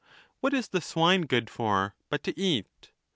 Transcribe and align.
What 0.39 0.55
is 0.55 0.69
the 0.69 0.81
swine 0.81 1.27
good 1.27 1.47
for 1.47 1.93
but 2.09 2.23
to 2.23 2.33
eat 2.35 2.89